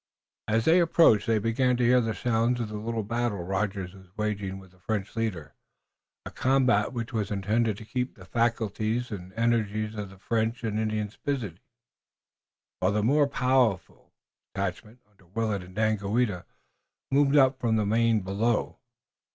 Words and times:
As 0.47 0.65
they 0.65 0.79
approached 0.79 1.27
they 1.27 1.37
began 1.37 1.77
to 1.77 1.83
hear 1.83 2.01
the 2.01 2.15
sounds 2.15 2.59
of 2.59 2.69
the 2.69 2.77
little 2.79 3.03
battle 3.03 3.43
Rogers 3.43 3.93
was 3.93 4.07
waging 4.17 4.57
with 4.57 4.71
the 4.71 4.79
French 4.79 5.15
leader, 5.15 5.53
a 6.25 6.31
combat 6.31 6.91
which 6.91 7.13
was 7.13 7.29
intended 7.29 7.77
to 7.77 7.85
keep 7.85 8.15
the 8.15 8.25
faculties 8.25 9.11
and 9.11 9.31
energies 9.33 9.93
of 9.93 10.09
the 10.09 10.17
French 10.17 10.63
and 10.63 10.79
Indians 10.79 11.17
busy, 11.17 11.59
while 12.79 12.91
the 12.93 13.03
more 13.03 13.27
powerful 13.27 14.11
detachment 14.55 15.01
under 15.07 15.27
Willet 15.27 15.61
and 15.61 15.75
Daganoweda 15.75 16.45
moved 17.11 17.37
up 17.37 17.59
for 17.59 17.71
the 17.71 17.85
main 17.85 18.21
blow. 18.21 18.79